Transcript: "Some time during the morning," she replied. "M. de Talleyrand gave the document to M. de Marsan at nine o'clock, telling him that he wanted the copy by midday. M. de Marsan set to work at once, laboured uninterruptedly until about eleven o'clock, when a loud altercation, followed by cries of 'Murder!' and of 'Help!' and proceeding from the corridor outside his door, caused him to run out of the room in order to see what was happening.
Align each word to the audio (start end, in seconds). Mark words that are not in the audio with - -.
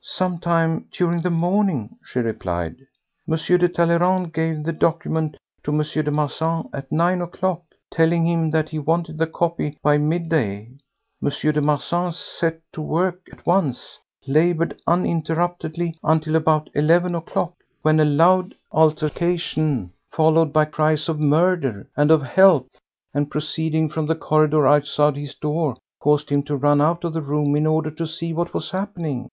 "Some 0.00 0.38
time 0.38 0.86
during 0.92 1.20
the 1.20 1.28
morning," 1.28 1.98
she 2.02 2.20
replied. 2.20 2.76
"M. 3.28 3.34
de 3.36 3.68
Talleyrand 3.68 4.32
gave 4.32 4.62
the 4.64 4.72
document 4.72 5.36
to 5.62 5.72
M. 5.72 5.76
de 5.80 6.10
Marsan 6.10 6.70
at 6.72 6.90
nine 6.90 7.20
o'clock, 7.20 7.60
telling 7.90 8.26
him 8.26 8.50
that 8.50 8.70
he 8.70 8.78
wanted 8.78 9.18
the 9.18 9.26
copy 9.26 9.76
by 9.82 9.98
midday. 9.98 10.70
M. 11.22 11.28
de 11.28 11.60
Marsan 11.60 12.12
set 12.12 12.62
to 12.72 12.80
work 12.80 13.20
at 13.30 13.44
once, 13.44 13.98
laboured 14.26 14.80
uninterruptedly 14.86 15.98
until 16.02 16.34
about 16.34 16.70
eleven 16.74 17.14
o'clock, 17.14 17.52
when 17.82 18.00
a 18.00 18.06
loud 18.06 18.54
altercation, 18.72 19.92
followed 20.10 20.50
by 20.50 20.64
cries 20.64 21.10
of 21.10 21.20
'Murder!' 21.20 21.86
and 21.94 22.10
of 22.10 22.22
'Help!' 22.22 22.70
and 23.12 23.30
proceeding 23.30 23.90
from 23.90 24.06
the 24.06 24.16
corridor 24.16 24.66
outside 24.66 25.14
his 25.16 25.34
door, 25.34 25.76
caused 26.00 26.30
him 26.30 26.42
to 26.42 26.56
run 26.56 26.80
out 26.80 27.04
of 27.04 27.12
the 27.12 27.20
room 27.20 27.54
in 27.54 27.66
order 27.66 27.90
to 27.90 28.06
see 28.06 28.32
what 28.32 28.54
was 28.54 28.70
happening. 28.70 29.28